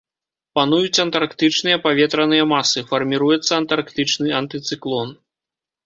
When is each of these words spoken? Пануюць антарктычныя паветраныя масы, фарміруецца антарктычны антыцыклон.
Пануюць 0.59 1.01
антарктычныя 1.03 1.77
паветраныя 1.85 2.49
масы, 2.55 2.79
фарміруецца 2.91 3.51
антарктычны 3.61 4.27
антыцыклон. 4.43 5.19